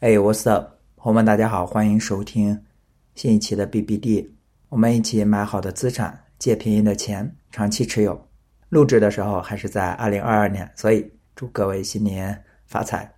[0.00, 2.62] 哎，What's up，朋友们，大家好，欢迎收听
[3.14, 4.28] 新一期的 BBD，
[4.68, 8.28] 我们一起买好的资产，借便宜的钱，长期持有。
[8.68, 13.10] 录制的时候还是在二零二二年，所以祝各位新年发财。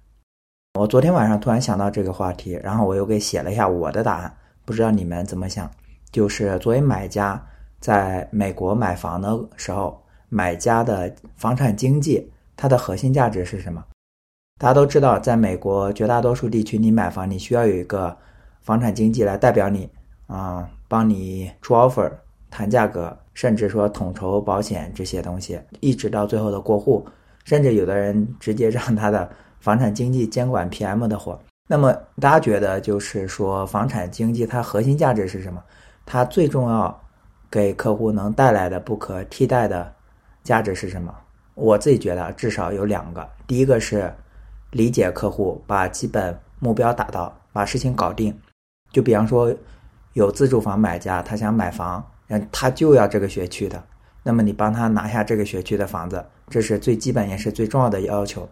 [0.79, 4.33] 我昨天晚上突然想到这个话题，然后我又给写了一下我的答案，
[4.65, 5.69] 不知道你们怎么想？
[6.13, 7.45] 就是作为买家
[7.81, 13.85] 在美国买房的时候，买家的房产经济它的核心价值是什么？
[14.59, 18.15] 大家都知道，在美国绝大多数地区，你买房你需要有一个
[18.61, 19.89] 房产经纪来代表你
[20.27, 22.11] 啊，帮你出 offer、
[22.51, 27.07] 谈价格，甚至说统筹保险这些东西，一直到最后的过户，
[27.45, 29.31] 甚至有的人直接让他的
[29.61, 31.39] 房产经纪监管 PM 的活。
[31.69, 35.63] 那么大家觉得，就是说房产经纪它核心价值是什么？
[36.05, 37.01] 它最重要
[37.49, 39.95] 给客户能带来的不可替代的
[40.43, 41.15] 价值是什么？
[41.55, 44.13] 我自己觉得至少有两个，第一个是。
[44.71, 48.37] 理解客户，把基本目标达到，把事情搞定。
[48.93, 49.55] 就比方说，
[50.15, 53.83] 有自住房买家，他想买房，嗯，他就要这个学区的，
[54.23, 58.49] 那么你帮他拿下这个学区的房子，这是最基本也是最重要的要求。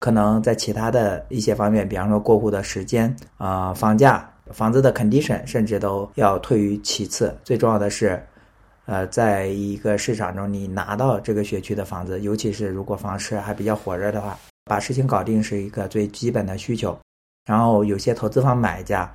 [0.00, 7.34] 可能在其他的一些方面，比方说过户的时间啊、房价、房子的 condition，甚至都要退于其次。
[7.44, 8.22] 最重要的是，
[8.84, 14.38] 呃，在一个市场中，你拿到这个学区的房子，尤其是如果房市还比较火热的话。
[14.68, 16.98] 把事情搞定是一个最基本的需求，
[17.46, 19.08] 然后有些投资方买家，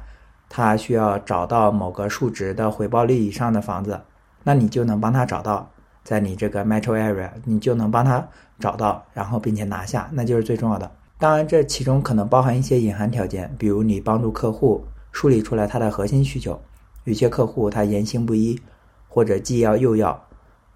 [0.47, 3.99] 他需要找到某个数值的回报率以上的房子，
[4.43, 5.69] 那你就能帮他找到，
[6.05, 8.25] 在你这个 metro area，你就能帮他
[8.59, 10.89] 找到，然后并且拿下，那就是最重要的。
[11.19, 16.57] 当然，这其中可能包含一些隐含条件，比如你帮助客户梳理出来他的核心需求，
[17.03, 18.57] 有些客户他言行不一，
[19.09, 20.17] 或者既要又要，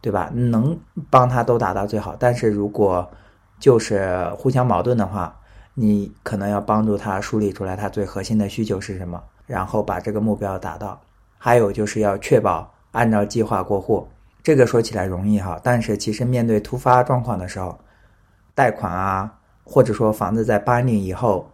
[0.01, 0.29] 对吧？
[0.33, 0.77] 能
[1.09, 3.09] 帮他都达到最好，但是如果
[3.59, 5.37] 就是互相矛盾的话，
[5.73, 10.99] 你可能要帮助他梳理出来他最核心的需求是什么，然后把这个目标达到。
[11.37, 14.07] 还有就是要确保按照计划过户。
[14.41, 17.77] 这个说起来容易哈，但是其实面对突发状况的时候，
[18.53, 19.31] 贷款啊，
[19.63, 21.49] 或者说房子在搬运以后，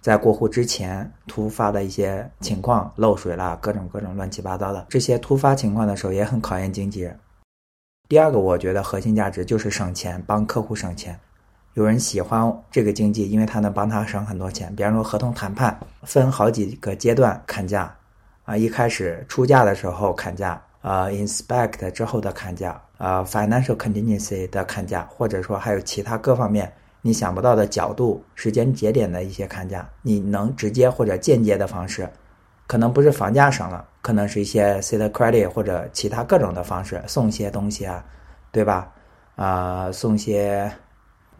[0.00, 7.18] 在过户之前突发的一些情况，漏水啦，各种各种乱七八糟的这些突发情况的时候，也很考验经纪人。
[8.08, 11.18] 第二个，我觉得核心价值就是省钱，帮客户省钱。
[11.74, 14.74] 有人喜欢这个经济，因为他能帮他省很多钱。
[14.74, 17.94] 比方说，合同谈判分好几个阶段砍价，
[18.44, 26.70] 啊，一开始出价的时候砍价，啊，inspect 之后的砍价，啊，financial contingency 的砍价，或者说还有其他各方面
[27.02, 32.10] 你想不到的角度、时间节点的一些砍价，你能直接或者间接的方式，
[32.66, 38.04] 可能不是房价省了，可能是一些 set credit 或者其他各种的方式送些东西啊，
[38.50, 38.92] 对吧？
[39.36, 40.68] 啊，送些。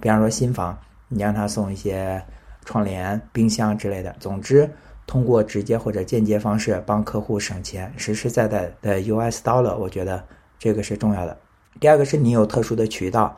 [0.00, 0.76] 比方说新房，
[1.08, 2.22] 你让他送一些
[2.64, 4.14] 窗帘、冰箱之类的。
[4.18, 4.70] 总之，
[5.06, 10.22] 通过直接或者间接方式帮客户省钱，实实在在的 US dollar，我觉得
[10.58, 11.36] 这个是重要的。
[11.80, 13.36] 第二个是你有特殊的渠道，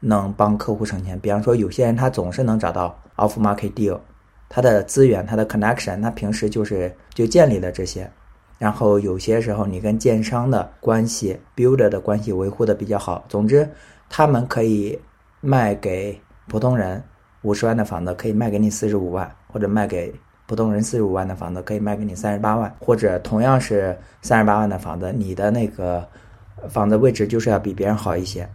[0.00, 1.18] 能帮客户省钱。
[1.20, 3.98] 比方说，有些人他总是能找到 off market deal，
[4.48, 8.10] 他的资源、他的 connection，他平时就是就建立了这些。
[8.58, 13.24] 然后有些时候你跟建商的关系、builder 的关系维护的比较好。
[13.28, 13.68] 总之，
[14.08, 14.98] 他们可以。
[15.40, 17.02] 卖给普通人
[17.42, 20.12] 五十万的房子可以卖给你四十五万，或者卖给
[20.46, 26.08] 普通人四十五万的房子可以卖给你三十八万，或者同样是三十八万的房子，你的那个
[26.68, 28.48] 房子位置就是要比别人好一些，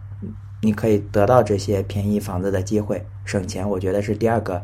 [0.60, 3.68] 你可以得到这些便宜房子的机会，省钱。
[3.68, 4.62] 我觉得是第二个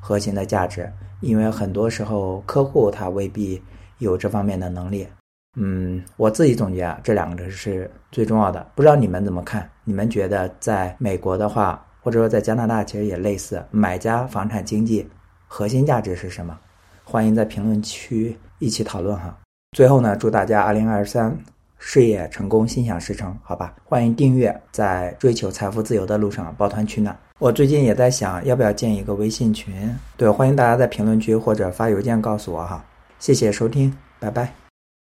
[0.00, 0.90] 核心的价值，
[1.20, 3.62] 因为很多时候客户他未必
[3.98, 5.06] 有这方面的能力。
[5.56, 8.64] 嗯，我自己总结啊，这两个是最重要的。
[8.74, 9.68] 不知道你们怎么看？
[9.84, 15.08] 你们觉得在美国的话，或者说在加拿大，其实也类似，买家房产经济
[15.46, 16.56] 核心价值是什么？
[17.02, 19.36] 欢迎在评论区一起讨论哈。
[19.76, 21.36] 最后呢，祝大家二零二三
[21.78, 23.74] 事业成功，心想事成，好吧？
[23.84, 27.16] 欢迎订阅，在追求财富自由的路上抱团取暖。
[27.38, 29.74] 我最近也在想，要不要建一个微信群？
[30.16, 32.84] 对，欢迎大家在评论区或者发邮件告诉我哈。
[33.18, 34.67] 谢谢收听，拜拜。